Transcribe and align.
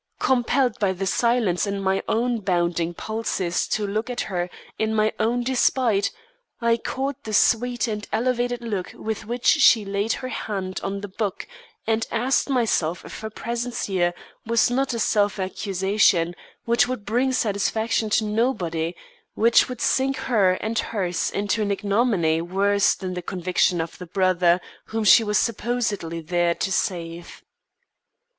Compelled 0.17 0.79
by 0.79 0.91
the 0.93 1.05
silence 1.05 1.67
and 1.67 1.83
my 1.83 2.01
own 2.09 2.39
bounding 2.39 2.91
pulses 2.91 3.67
to 3.67 3.85
look 3.85 4.09
at 4.09 4.21
her 4.21 4.49
in 4.79 4.95
my 4.95 5.13
own 5.19 5.43
despite, 5.43 6.09
I 6.59 6.77
caught 6.77 7.21
the 7.23 7.35
sweet 7.35 7.87
and 7.87 8.07
elevated 8.11 8.61
look 8.63 8.93
with 8.95 9.27
which 9.27 9.45
she 9.45 9.85
laid 9.85 10.13
her 10.13 10.29
hand 10.29 10.79
on 10.81 11.01
the 11.01 11.07
Book, 11.07 11.47
and 11.85 12.07
asked 12.09 12.49
myself 12.49 13.05
if 13.05 13.19
her 13.19 13.29
presence 13.29 13.85
here 13.85 14.15
was 14.43 14.71
not 14.71 14.91
a 14.95 14.97
self 14.97 15.37
accusation, 15.37 16.35
which 16.65 16.87
would 16.87 17.05
bring 17.05 17.31
satisfaction 17.31 18.09
to 18.09 18.23
nobody 18.25 18.95
which 19.35 19.69
would 19.69 19.81
sink 19.81 20.17
her 20.17 20.53
and 20.53 20.79
hers 20.79 21.29
into 21.29 21.61
an 21.61 21.69
ignominy 21.69 22.41
worse 22.41 22.95
than 22.95 23.13
the 23.13 23.21
conviction 23.21 23.79
of 23.79 23.99
the 23.99 24.07
brother 24.07 24.59
whom 24.85 25.03
she 25.03 25.23
was 25.23 25.37
supposedly 25.37 26.21
there 26.21 26.55
to 26.55 26.71
save. 26.71 27.43